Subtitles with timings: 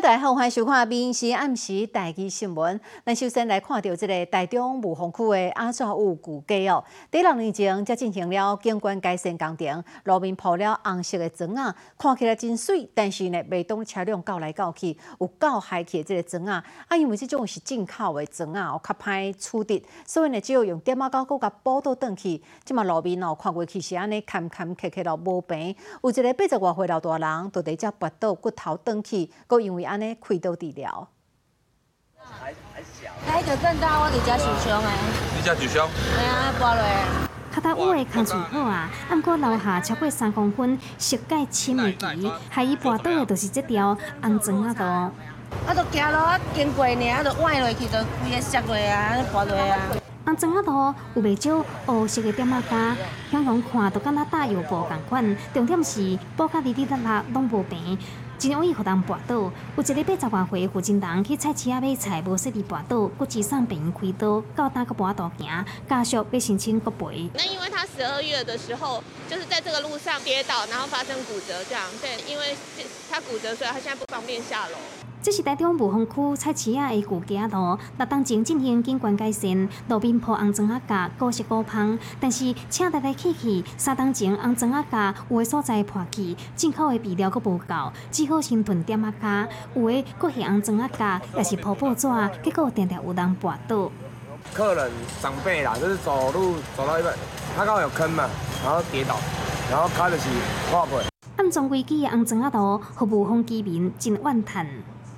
[0.00, 2.80] 家好，欢迎收看《闽时暗时台记新闻》。
[3.04, 12.88] 咱首先来看到这个台中雾峰区的阿祖有古街哦，第六年前才进行了景观改善工程，路面铺了红色的砖啊，看起来真水。
[12.94, 16.64] 但是呢，未当车辆搞来搞去，有够害气的这个砖啊。
[16.88, 22.42] 啊，因为这种是进口的砖啊，较歹处理，所以呢，只有用点啊胶搁甲补倒转去。
[22.64, 25.76] 即嘛路面哦，看过去是安尼坎坎坷坷咯，无平。
[26.02, 31.08] 有一个八十外岁老大人，就伫遮跋倒骨头转去，搁因为安尼开刀治疗。
[32.16, 33.10] 还还小。
[33.28, 34.88] 哎，就更大，我伫遮受伤诶。
[35.36, 35.88] 你遮受伤？
[36.18, 36.82] 哎呀，破落。
[37.54, 38.06] 脚踏屋的
[38.50, 44.72] 好啊，毋过楼下超过三公分，膝盖深的期，害伊跋倒的就是这条红砖啊！
[44.72, 44.84] 都。
[44.84, 49.78] 啊，都行路啊，经过呢，啊，都歪落去，都规个摔落啊，破落啊。
[50.24, 52.62] 红砖啊，道有袂少黑色的点啊
[53.70, 57.98] 看都敢若大油布共款，重点是布甲哩哩啦啦拢无平。
[58.42, 67.30] 真容易互人跋倒，有一个八十外岁的父亲人去菜市仔买菜，无适地跋倒，骨质上病开刀，到搭个跌倒行，家属要申请骨赔。
[67.34, 69.00] 那因为他十二月的时候，
[69.30, 72.56] 就是在这个路上跌倒，然后发生骨折，这样对，因为
[73.08, 74.74] 他骨折，所以他现在不方便下楼。
[75.22, 81.96] 这是台中雾峰区菜市仔的旧街路，六当前进行景观改善，路边铺红砖啊架，高色高芳。
[82.18, 89.48] 但是，请大家去去，三当前红砖啊架有的所在破去，进口的皮料阁无够，只好先囤点啊架。
[89.76, 92.08] 有的阁是红砖啊架，也是铺布纸，
[92.42, 93.92] 结果常常有人跋倒。
[94.52, 94.90] 客人
[95.22, 97.14] 长辈啦，就是走路走到一半，
[97.56, 98.28] 他刚好有坑嘛，
[98.64, 99.14] 然后跌倒，
[99.70, 100.28] 然后开的是
[100.68, 100.94] 破皮。
[101.36, 104.66] 安装规矩的红砖啊路，服务方居民真万叹。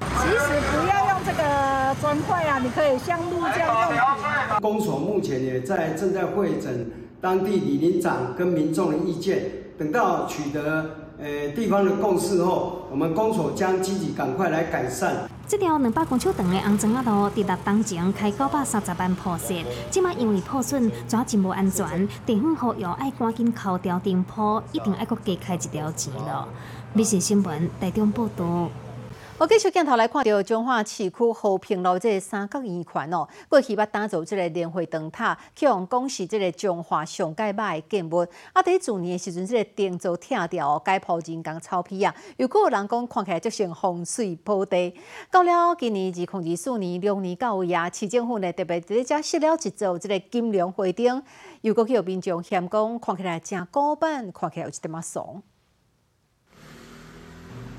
[0.00, 3.59] 其实不要用这个砖块啊，你可以像木匠
[3.95, 4.61] 用。
[4.61, 9.45] 公所目前也在正在会诊当地李林长跟民众的意见，
[9.78, 10.86] 等到取得
[11.19, 15.28] 呃地方的共识后，我们公所将积极赶快来改善。
[15.47, 26.48] 这条两百公尺长的红砖啊路，伫六当前开九百三十万破损，即马因为破损，抓真无安全，地方服务爱赶紧敲掉顶坡，一定爱搁加开一条钱了。
[26.95, 28.70] 美食新闻台中报道。
[29.36, 38.24] 我继续镜头来看到彰化市区和平路这个三角圆环哦，过去要打造这个联会灯塔，去用讲是这个彰化上界歹的建物。
[38.52, 44.95] 啊，伫去年的时阵，这个钉做拆掉，改铺人工草皮啊，又有人讲看起来就像风水宝地。
[45.33, 51.20] 到了今年二零二四年龙年到位啊，市政府呢特别伫遮设了一座这个金龙会灯，
[51.62, 55.42] 又搁去有民众嫌讲看起来真古板，看起来有一点仔怂。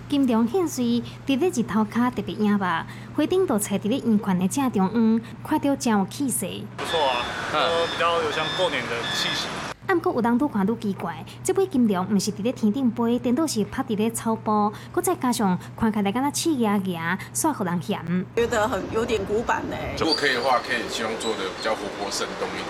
[0.07, 2.85] 金龙现水，伫咧日头卡特别影吧。
[3.15, 6.45] 花顶都踩伫咧圆圈的正中央，看着真有气势。
[6.77, 9.47] 不错啊，呃，比较有像过年的气息。
[9.87, 18.25] 啊，毋过有人拄看愈奇怪，即尾金龙毋是伫咧天顶飞，颠倒是趴伫咧草坡，佮再加上看起来敢若气压压，煞互人嫌。
[18.35, 19.75] 觉得很有点古板呢。
[19.97, 22.67] 如果可以的话，可以希望做的比较活泼生动一点，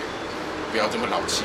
[0.72, 1.44] 不要这么老气。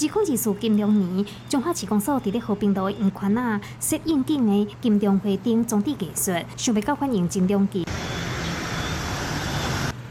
[0.00, 7.84] 自可二四金龙年，中华市公所伫咧和平路的圆圈啊，设应景的金龙花灯装置艺术，想要搞欢迎金龙节。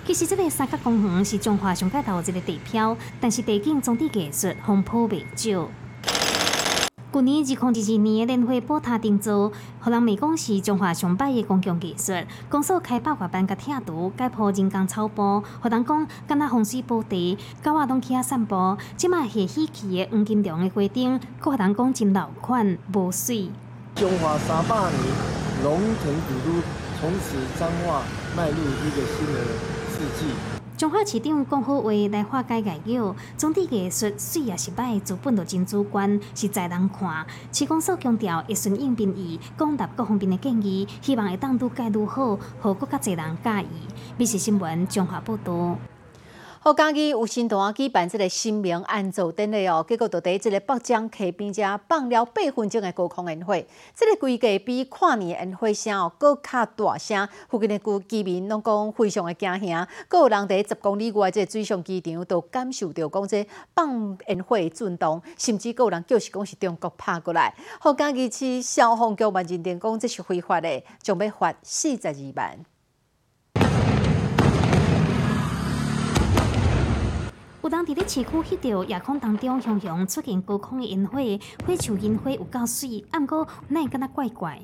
[0.06, 5.68] 其实这个三角公园是中华上界头一个地标，但是地景装置艺术风波未少。
[7.12, 12.14] 去年二零二二年的年会宝塔定做，互人美工是中华上摆的工匠技术。
[12.47, 18.78] 公所开百外班甲拆除，解剖人工草坡，互人讲敢若风水宝地，狗仔拢起遐散步。
[18.96, 23.50] 即卖下喜气的黄金龙的花灯，互人讲真老款无水。
[23.96, 25.02] 中华三百年
[25.64, 26.62] 龙腾古都，
[27.02, 28.03] 从此彰化
[28.38, 29.40] 迈入一个新的
[29.90, 30.59] 世纪。
[30.79, 37.28] 中华市长讲好话来化解外忧，总体艺术水也是歹，资本就真主观，实在难看。
[37.51, 43.88] 市公所强调会顺应民意，广纳各方面的建议，希望会当愈改愈好，好更加侪人介意。
[44.17, 45.78] 美食新闻彰化报道。
[46.62, 53.56] 好，家己有新团举办这个新名安祖典礼哦，结果就伫这个北江溪边遮放了八分钟的高空烟火。
[53.96, 59.88] 这个规格比跨年烟火声哦更较大声，附近的居居民拢讲非常的惊吓。
[60.09, 67.56] 阁有人伫十公里外这水上机场都感受到讲这放烟火的震动，甚至阁有人叫是讲是中国拍过来。
[67.79, 72.59] 好，家己市消防局万认定讲这是非法的，将要罚四十二万。
[77.70, 81.20] 有人伫咧市区翕到夜空当中，熊熊出现高空的烟火，
[81.68, 84.60] 火球烟火有够水，毋过那会敢若怪怪。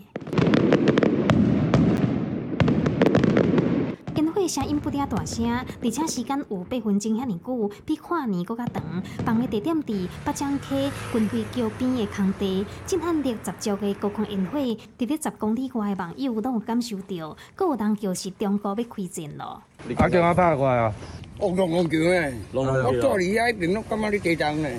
[4.36, 5.50] 火的声音不嗲大声，
[5.82, 8.84] 而且时间有八分钟遐尼久，比跨年搁较长。
[9.26, 19.64] 放的地点伫北江溪军会桥边的空地，震撼力十足的高空烟火，伫咧十公里外的网友都有感受到，搁有人就是中国要开战咯。
[19.96, 20.94] 啊，叫我拍过来啊！
[21.40, 22.66] 龙龙龙桥诶，我
[23.00, 24.78] 坐你遐边，我感觉你几张诶。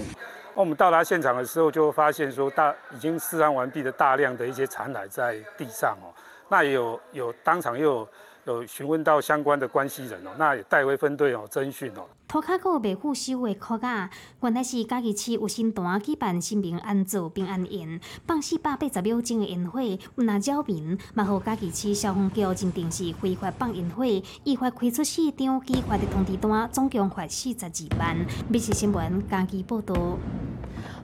[0.55, 6.13] 我们到达现场的时候，就发现说大已经释放完毕的大量的一些残骸在地上哦。
[6.49, 8.07] 那也有有当场又
[8.45, 12.07] 有询问到相关的关系人哦，那也带回分队哦侦讯哦。
[12.29, 14.11] 涂骹个未付收的壳仔，
[14.41, 24.05] 原来是嘉义市有新单举办新平安做平安宴，放四百八十秒钟的烟火，有那扰民，嘛互嘉义市消防局认定是非法放烟火，
[24.43, 28.27] 依法开出市长寄发的通知单，总共罚四十二万。
[28.49, 29.95] 密切新闻，嘉义报道。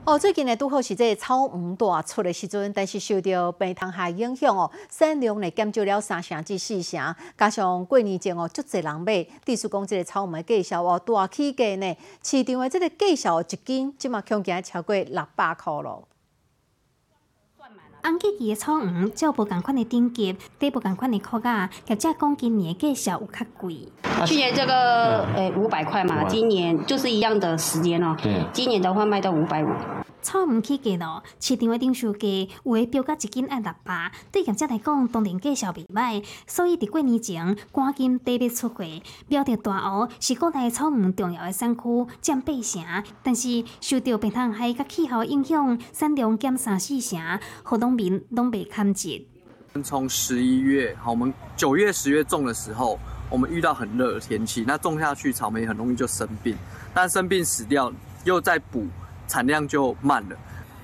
[0.05, 16.05] 哦，最近呢，拄好是这草黄大出的时阵，但是受到病虫害影响哦，产量呢减少了三成至四成，加上过年前哦，足侪人买，地叔讲这个草黄的价销哦大起价呢，市场的这个价销一斤，即嘛恐惊超过六百块咯。
[18.05, 23.77] 红吉吉的草黄，照无共款的等级，底无共款的壳仔，业者讲今年的价数有较贵。
[24.25, 28.13] 去年这个诶五百块嘛，今年就是一样的时间哦。
[28.51, 29.69] 今年的话卖到五百五。
[30.23, 32.27] 草莓起价咯，市场的订售价
[32.63, 38.85] 有诶标价一斤爱六百，对业者来讲当然价销未歹，所以伫过年前赶紧特别出货。
[39.27, 47.19] 标的大湖是国内草木重要的产区，占八成，但是受到病虫害甲气候影响，产量减三四成，
[47.61, 49.21] 好农民拢未堪接。
[49.83, 52.97] 从十一月，好，我们九月、十月种的时候，
[53.29, 56.55] 我们遇到很热的天气，那种下去草莓很容易就生病，
[56.93, 57.91] 但生病死掉
[58.23, 58.87] 又再补。
[59.27, 60.35] 产量就慢了，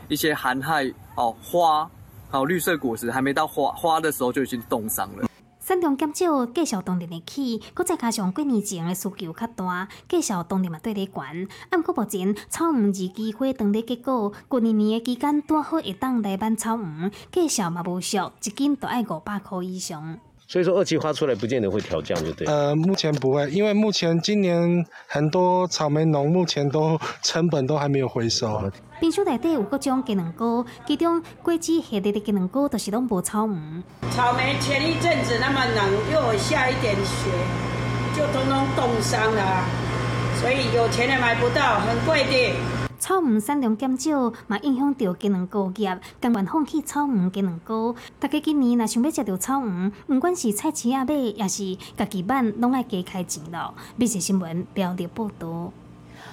[0.08, 1.90] 一些寒害哦，花，
[2.30, 5.28] 还有绿色果实还没到花花的时候就已经冻伤了。
[5.60, 11.48] 产量减少，价销当然会起，搁再加上过年前的需求较大，价销当然嘛对咧悬。
[11.70, 20.18] 按过目前草黄日机会等的结果，过年年的期间带好会当来办草黄，价销嘛无俗，一斤都爱五百块以上。
[20.51, 22.48] 所以说二期花出来不见得会调降，就对。
[22.48, 28.60] 呃，目前不会，因为目前今年很多草莓农目前都成本都还没有回收。
[29.00, 33.60] 冰箱内底有各种技能菇，其中果子系列的技能菇都是拢无草莓。
[34.10, 35.86] 草莓前一阵子那么冷，
[36.16, 37.30] 又下一点雪，
[38.18, 39.63] 就通通冻伤了，
[40.42, 42.56] 所以有钱也买不到，很贵的。
[43.00, 47.96] 草莓产量减少，嘛影响到技能高业，甘愿放弃草莓技能高。
[48.19, 53.74] 大家今年若想要食到草莓，不管是菜市啊买，也是家己买，拢爱加开钱咯。
[53.96, 55.72] 密切新闻标题报道。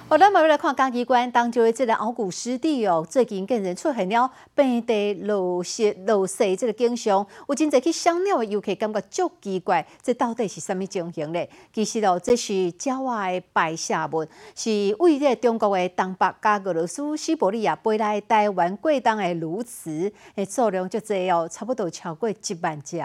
[0.09, 11.45] 哦，咱要来看嘉义关当中的这个敖古湿地哦，最近竟然出现了遍地落雪、落雪这个景象，有真侪去赏鸟的游客感觉足奇怪，这到底是什么情形呢？
[11.73, 14.25] 其实哦，这是郊外的白下物，
[14.55, 23.03] 是位在中国的东北加俄罗斯西伯利亚飞来台湾过冬的鸬鹚，诶，数量足侪哦，差不多超过一万只。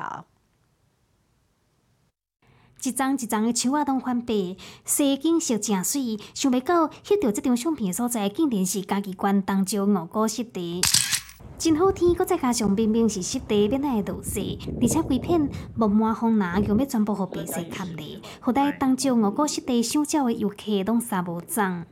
[2.84, 6.19] 一张一张的树仔拢翻白，西景色正水。
[6.34, 10.81] 想袂到翕到即张相片所在，竟然是家己关东州五股湿地。
[11.58, 21.84] 真好天，搁再加上明明是湿地，免会落雪，而且规片木马风拿，又要全部互白色盖咧，互在东州五股湿地赏鸟的游客拢啥无脏。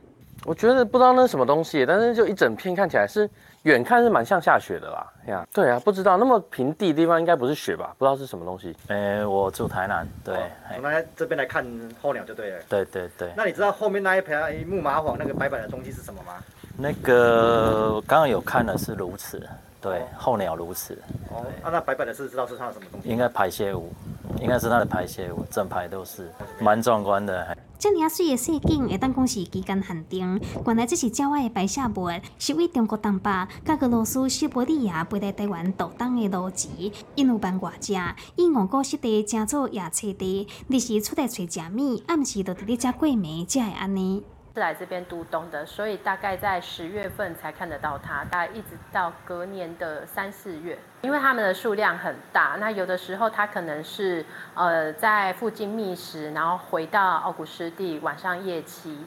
[0.45, 3.29] 我觉得不知道那是什么东西，但是就一整片看起来是。
[3.63, 7.93] 远看是蛮像下雪的啦，呀，对啊，不知道那么平地的地方应该不是雪吧？
[7.95, 8.75] 不知道是什么东西。
[8.87, 10.35] 诶，我住台南，对，
[10.75, 11.63] 我们来这边来看
[12.01, 12.59] 候鸟就对了。
[12.67, 13.31] 对对对。
[13.37, 16.43] 那你知道后面那一排木麻黄那个白白的东西是什么吗？
[16.75, 19.47] 那个刚刚有看的是如此，
[19.79, 20.97] 对，候鸟如此。
[21.29, 23.07] 哦，那那白白的是知道是它的什么东西？
[23.07, 23.93] 应该排泄物，
[24.39, 26.27] 应该是它的排泄物，整排都是，
[26.59, 27.55] 蛮壮观的。
[27.81, 30.39] 这尔水的雪景，会当讲是期间限定。
[30.67, 33.31] 原来这是郊外的白下物，是为中国东北、
[33.65, 36.69] 甲俄罗斯西伯利亚飞来台湾渡冬的路子，
[37.15, 37.95] 因有办外食，
[38.35, 44.21] 以五谷湿地正做野菜地，日时出来找食米，暗时就伫咧遮过暝，才会安尼。
[44.53, 58.97] 是来这边都冬的，所以大概在十月份才看得到它，大概一直到隔年的三四月，因为它们的数量很大，那有的时候它可能是呃在附近觅食，然后回到奥古湿地晚上夜栖，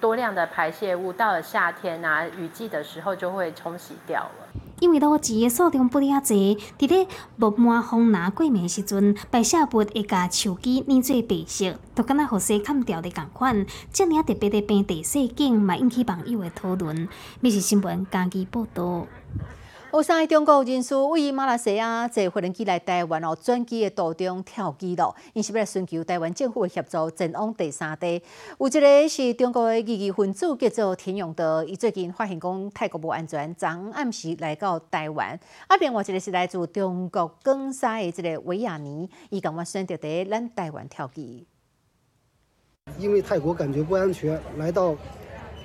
[0.00, 4.43] 多量的排泄物到了夏天啊雨季的时候就会冲洗掉了。
[4.80, 13.66] 因为老钱的数量不遐济，伫咧木满风拿过暝时阵，白下物会甲树枝染做白色，都敢若互西砍掉的共款。
[13.92, 17.08] 这尔特别的平地细景，嘛引起网友的讨论。
[17.40, 19.06] 密是新闻，家己报道。
[19.94, 28.20] 有三个中国人士位于马来西亚坐飞机来台湾哦，转机的途中跳机咯，因是要寻求台湾政府的协助前往第三地。
[28.58, 35.38] 有一个是中国的异议分子叫做田永德，伊最近发现讲泰国无安全，昨暗时来到台湾。
[35.68, 41.46] 啊，另外一个是来自中国广西的这个维亚尼，伊感觉选择在咱台湾跳机。
[42.98, 44.96] 因为泰国感觉不安全，来到。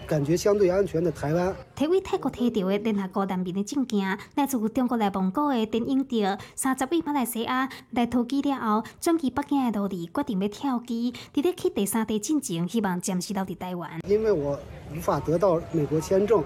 [0.09, 1.55] 感觉相对安全的台湾。
[1.75, 14.01] 体位泰国提到的联合国难民的证件，来自中国内蒙古的电影调，三十位马来西亚来投机了后，转去北京的路里决定要跳机，直接去第三地进前，希望暂时留在台湾。
[14.07, 14.59] 因为我
[14.91, 16.43] 无法得到美国签证，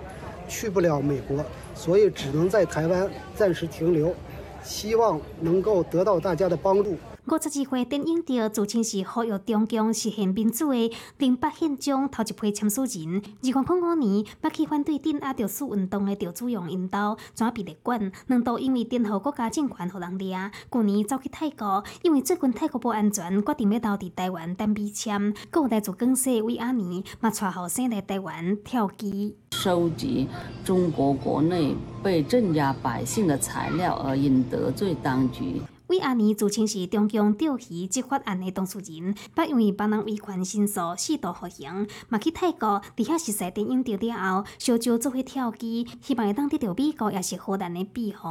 [0.49, 1.41] 去不了美国，
[1.73, 4.13] 所以只能在台湾暂时停留，
[4.61, 6.97] 希望能够得到大家的帮助。
[7.25, 13.21] 五十二岁电影调自称是呼吁中共实现民主的零八宪章头一批签署人。
[13.41, 20.51] 二零零五年，北去反对镇压着苏运动的赵子阳引导，转被列管，两度因为颠覆国家政权，互人抓。
[20.69, 25.33] 去年走去泰国，因为最近泰国不安全，决定要留伫台湾等美签。
[25.53, 30.27] 有来自广西为阿年，嘛带后生来台湾跳机，收集
[30.65, 35.61] 中国国内被镇压百姓的材料，而因得罪当局。
[35.93, 48.27] 为阿尼自称是中共钓鱼执法案的当事人，不因为帮人维权申诉，四度服刑，嘛去泰国，伫遐实习电影调了后，小周做伙跳机，希望会当得到美国也是荷兰的庇护。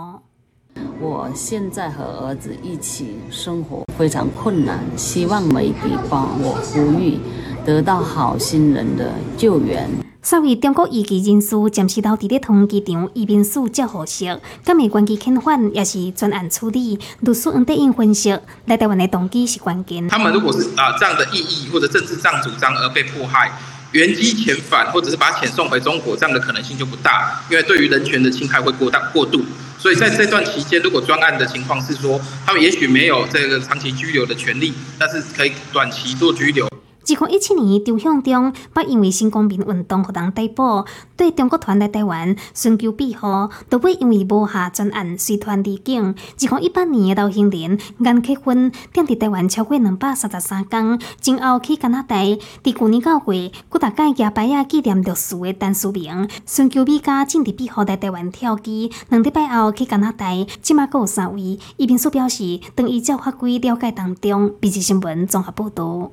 [1.00, 7.18] 我现在和儿子一起生活非常困难，希望媒体帮我呼吁，
[7.64, 9.88] 得到好心人的救援。
[10.24, 16.98] 三位中国移民人士暂时到伫咧同机场移民署接护释，敢会关机遣返也是专案处理。
[17.20, 20.06] 律师黄德英分析，来台湾的动机是关键。
[20.08, 23.50] 他们如果是啊这样的意义或者政治上主张而被迫害，
[23.90, 29.40] 原机遣返或者是把遣送回中国，这样的可能性就不大，因为对于人权的侵害会过大过度。
[29.76, 36.71] 所以在这段期间，如果专案的情况是说，他们也许没有这个长期拘留的权利，但是可以短期做拘留。
[37.02, 46.14] 自从一七年中向中，不因为新公民运动互人逮捕，对中国团来台湾寻求庇护，都会因为无下专案随团离境。
[46.36, 52.16] 自从一八年到今年，按结婚踮伫台湾超过两百三十三天，前后去加拿大。
[52.16, 58.92] 伫去年九月，古大街亚白亚纪念律师的单书名，寻求美加政治庇护来台湾跳机。
[59.08, 60.26] 两礼拜后去加拿大，
[60.60, 61.58] 即马有三位。
[61.76, 66.12] 伊民署表示，当依照法规了解当中，笔记新闻综合报道。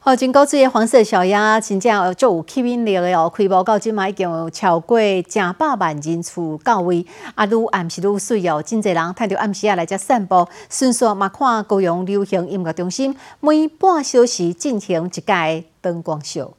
[0.00, 3.28] 好，真高级的黄色小鸭，真正足有吸引力的哦！
[3.28, 8.62] 开播到即嘛已经超过正百万人次到位，啊，愈暗时愈水哦！
[8.62, 16.54] 真侪人趁着暗时啊来遮散步，顺续嘛看高雄流行音乐中心每半小时进行一届灯光秀。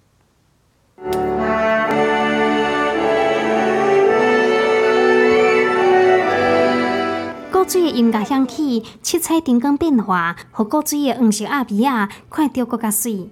[7.69, 13.29] 水的音乐响起，七彩灯光变化，和古水的黄色阿比亚看着更加水。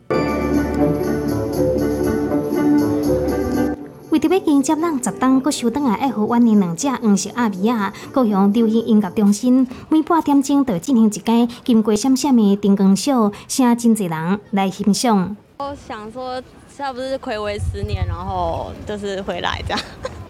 [4.11, 15.35] 为着要迎接咱十档搁收档来爱河湾的两只黄色阿比亚，高雄流行音乐中心每半点钟就进行一间金光闪闪的灯光秀，请真侪人来欣赏。
[15.57, 16.39] 我想说，
[16.77, 19.79] 差不是暌违十年，然后就是回来这样？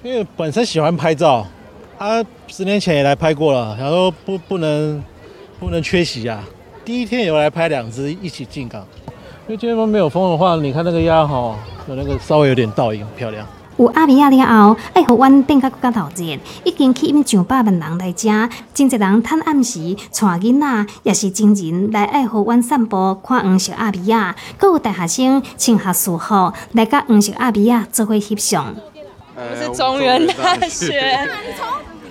[0.02, 1.46] 因为本身喜欢拍照。
[2.00, 5.04] 他十年前也来拍过了，然后不不能
[5.60, 6.44] 不能缺席啊。
[6.86, 8.86] 第一天有来拍两只一起进港，
[9.48, 11.56] 因为今天没有风的话，你看那个鸭哈，
[11.88, 13.46] 有那个稍微有点倒影，漂亮。
[13.77, 18.30] 有阿比亚了后，爱河湾变较更加头热，已经吸引上百万人来遮，
[18.74, 28.75] 真侪人趁暗时带囡仔，也是真人来爱河湾散步看黄色阿比亚，阁有大学生穿学士服来甲黄色阿比亚做伙翕相。
[29.36, 31.30] 我是中原大学，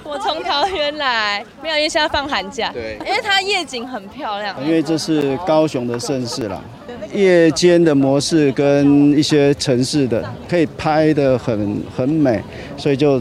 [0.08, 2.70] 我从桃园来，没有，因为现在放寒假。
[2.72, 4.54] 对，因为它夜景很漂亮。
[4.64, 6.60] 因为这是高雄的盛世啦，
[7.12, 12.42] 夜间的模式跟一些城市的可以拍的很很美，
[12.76, 13.20] 所以就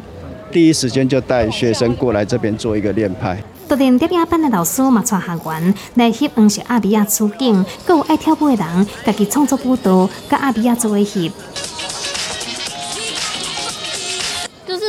[0.52, 3.38] 第一时间就带学生过来这边做一个练拍。
[3.68, 11.32] 昨天第二班的老师嘛，带学员来翕黄色阿比亚出境，各有爱跳舞的人，家己创作舞蹈，跟阿比亚做伙翕。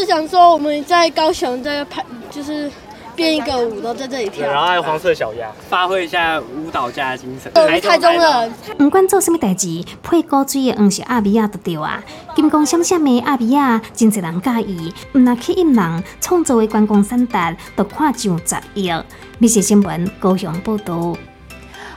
[0.07, 2.71] 想说我们在高雄在拍，就是
[3.17, 4.47] 编一个舞，然后在这里跳。
[4.47, 7.53] 然后还有黄色小鸭，发挥一下舞蹈家的精神。
[7.81, 12.03] 台中人，不管做什么代志，配高水的黄是阿比亚就对啊。
[12.37, 14.95] 金光闪闪的阿比亚，真侪人介意。
[15.13, 18.93] 唔那吸引人，创造的观光产值，都看上十亿。
[19.39, 21.17] 美食新闻高雄报道。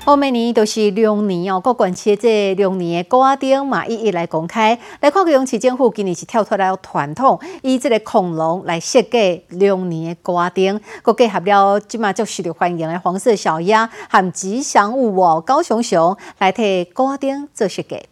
[0.09, 4.75] 后每年都是龙年哦，各县市这龙年的歌丁嘛一一来公开。
[5.01, 18.08] 来看高雄市政府今年是跳脱了传统，以这个恐龙来设计龙年的歌丁，佮结合了即嘛足受到欢迎的黄色小鸭和吉祥物哦，高雄熊来替歌丁做设计。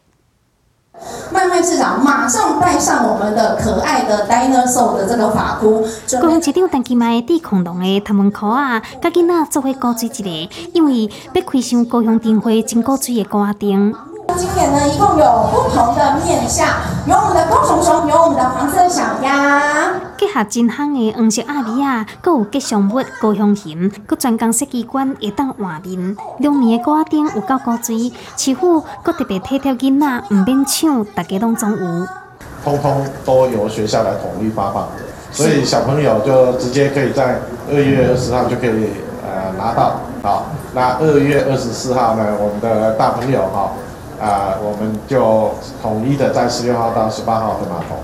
[1.32, 5.86] 麦麦市长马上戴上我们的可爱的 dinosaur 的这个发箍。
[6.22, 13.94] 高雄市长陈其迈地恐龙的他们壳啊，甲囡仔做伙高水一个，因为要开箱高雄灯会真高水的瓜灯。
[14.36, 16.68] 今年呢，一共有不同的面相，
[17.08, 26.16] 有我们的高雄熊，有我们的黄色小鸭，结合真香的黄色阿米啊，佮有吉祥物高雄熊，佮专工设计馆会当换面。
[26.40, 32.08] 两年的瓜丁有够高水，师傅佮特别体贴囡仔，唔免抢，大家拢总有。
[32.64, 34.92] 通通都由学校来统一发放的，
[35.32, 37.40] 所以小朋友就直接可以在
[37.72, 38.90] 二月二十号就可以
[39.24, 40.02] 呃拿到。
[40.22, 43.72] 好，那二月二十四号呢，我们的大朋友哈。
[44.20, 47.98] 啊，我们就统一的在十六号到十八号的码头，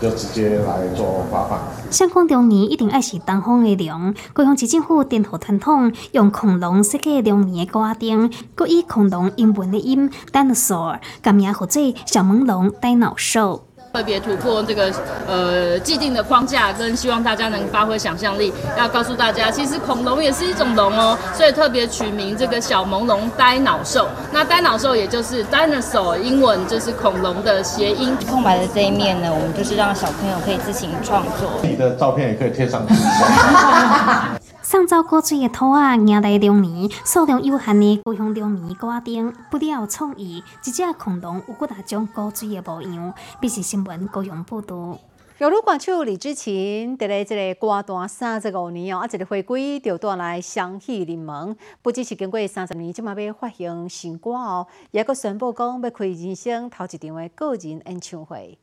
[0.00, 1.58] 就直接来做发放。
[1.90, 13.64] 相关中年一定爱是东方的龙，高雄市政府颠覆传统，用恐龙设计龙年的挂灯，佮以恐龙英文的音 dinosaur，改名或做小猛龙呆脑兽。
[13.92, 14.92] 特别突破这个
[15.26, 24.06] 呃既定的框架，跟希望大家能发挥想象力，要告诉大家，其实恐龙也是一种龙哦，所以特别取名这个小萌龙呆脑兽。
[24.32, 28.16] 那呆脑兽也就是 dinosaur，英文就是恐龙的谐音。
[28.30, 31.50] 空白的这一面呢，我们就是让小朋友可以自行创作。
[31.62, 32.94] 你的照片也可以贴上去。
[34.70, 44.96] 上周过水的土啊，迎来龙年，数量有限的故乡龙年挂灯，不料创意，一只恐龙有几大种过水的模样，必是新闻高雄报道。
[45.38, 58.56] 由卢冠秋李之前伫咧即个歌坛三十五年哦，啊一个回归就带来相喜临门，不只是经过三十年，即马要发行新歌哦，也阁宣布讲要开人生头一场的个人演唱会。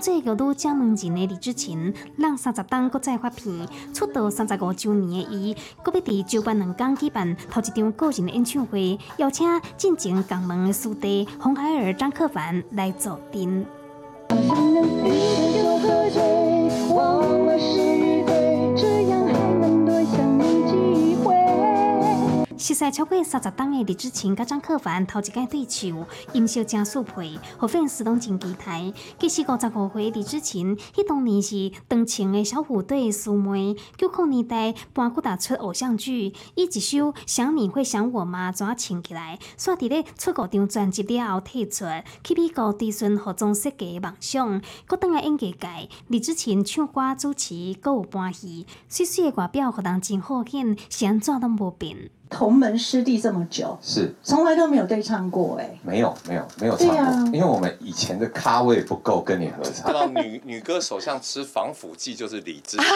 [0.00, 13.79] 这个都江门人的李志勤，让三十档搁再发片，出道三十五周年的伊，搁要伫周班两天举办头一场个人的演唱会，邀请进前港门的师弟洪海儿、张克凡来助阵。
[22.60, 28.92] 实赛超过三十档的李志勤甲张克凡头一届对手，音色真速配，互粉丝拢真期待。
[29.18, 41.86] 其实五十五岁李志勤，迄当年是长青的小虎队师妹，九零年代搬过大出偶像剧，以一首《想你会想我吗》怎唱起来，煞伫咧出五张专辑了后退出，
[42.22, 44.60] 去美国追寻服装设计的梦想。
[44.86, 52.10] 搁当来演艺界，李志勤唱歌、主持，搁有搬戏，细细的外表，互人真好看，是安怎拢无变。
[52.30, 56.88] 同门师弟这么久，是从来都没有对唱过哎，没有没有没有唱
[57.26, 59.92] 过，因为我们以前的咖位不够跟你合唱。
[59.92, 62.78] 看到女女歌手像吃防腐剂，就是李志。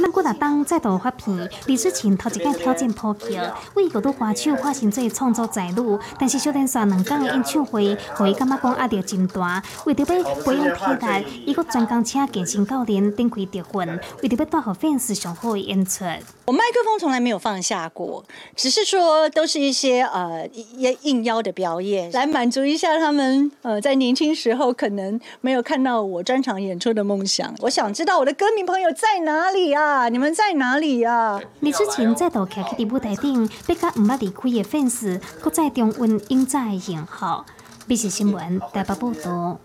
[0.00, 3.38] 咱过来当再度发片，李志勤头一届挑战破剧，
[3.74, 16.04] 为国度歌手化身做创作在路，但是小电视两天的演唱会，互伊感觉讲压力真大，为着要培养体力，伊阁专工请健身教练顶开特训，为着要带好粉丝上好的演出。
[16.46, 18.24] 我麦克风从来没有放下过，
[18.56, 27.54] 只是说都是一些呃应应邀的表演，来满足一下他们呃在年轻时候可能没有看到我专场演出的梦想。
[27.60, 29.89] 我想知道我的歌迷朋友在哪里啊？
[30.10, 31.40] 你们在哪里啊？
[31.60, 37.44] 李志勤再度徛喺舞台顶，要甲唔捌离开的粉丝，搁再重温英仔的幸福。
[37.86, 39.58] 必须新闻台北报道。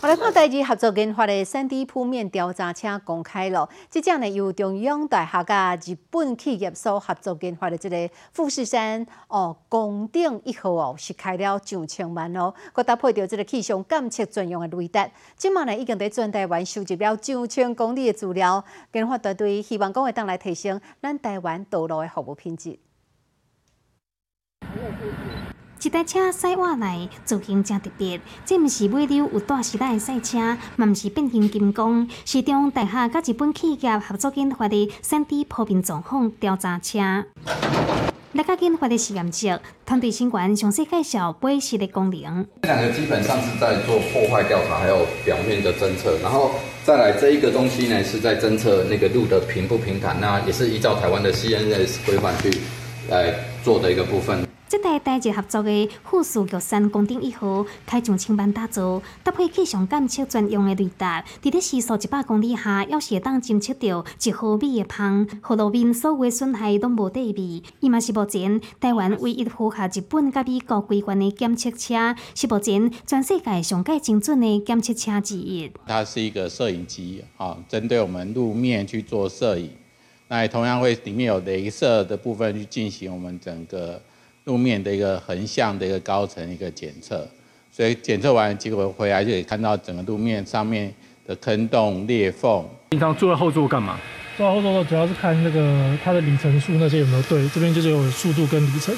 [0.00, 22.78] 我来看第二合作研发的三 D 铺面调查车公开了，即将呢由中央大学甲日本企业所合作研发的这个富士山哦宫顶一号哦，是开了上千万哦，佮搭配着这个气象监测专用的雷达，即马呢已经在全台湾收集了上千公里的资料，研发团队希望讲会当来提升咱台湾道路的服务品质。
[25.80, 28.20] 一台车驶瓦来，造型真特别。
[28.44, 30.38] 这毋是尾流有大时代的赛车，
[30.74, 36.98] 嘛毋是变形金刚，是中央大学甲日本企业合作研发的三 D 破面状况调查车。
[38.32, 42.44] 来甲研发的实验室，团队成员详细介绍背时的功能。
[42.62, 46.18] 这两个基本上是在做破坏调查，还有表面的侦测。
[46.20, 46.50] 然后
[46.84, 50.20] 再来这一个东西呢，是在侦测那个路的平不平坦。
[50.20, 52.50] 那也是依照台湾的 CNS 规范去
[53.08, 54.47] 来做的一个部分。
[54.68, 67.62] 这台台日合作的富士玉山公顶一号开上千万打造，搭配气象监测专用的雷达，伫咧时速一百公里下，要是会当侦测到一毫米的风，和路面所有损害都无对比。
[67.80, 75.72] 伊嘛是目前台湾唯一符合日本甲美国规范的检测车，是目前全世界上界精准的检测车之一。
[75.86, 79.70] 它是一个摄影机，啊，针对我们路面去做摄影，
[80.28, 83.98] 那也同样会里面有镭射的部分去进行我们整个。
[84.48, 87.28] 路面的一个横向的一个高层一个检测，
[87.70, 90.90] 所以检测完结果回来就可以看到整个路面上面
[91.26, 92.64] 的坑洞裂缝。
[92.88, 94.00] 平常坐在后座干嘛？
[94.38, 98.94] 坐在后座主要是看那个它的里程数那些有没有对，这边就是有速度跟里程，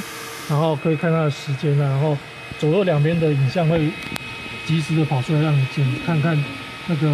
[0.49, 2.17] 然后可以看它的时间啊，然后
[2.61, 3.91] 左右两边的影像会
[4.65, 6.39] 及时的跑出来让你检看看。
[6.91, 7.07] 那个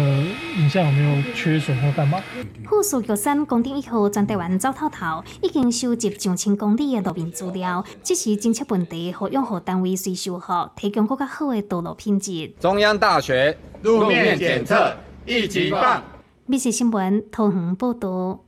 [0.57, 2.19] 影像有没有缺损或干嘛？
[2.67, 12.55] 富士玉山公顶一号全台湾走透透，已经收集上千公里的路面资料，这是侦测问题和用户单位随修好，提供更加好的道路品质。
[12.59, 16.03] 中央大学路面检测一级棒。
[16.47, 18.39] 密切新闻，桃园报道。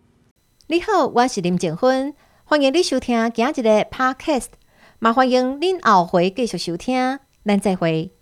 [0.65, 4.47] 你好，我是林静芬，欢迎你收听今日的 Podcast，
[4.99, 8.18] 也欢迎您后回继续收听，咱再会。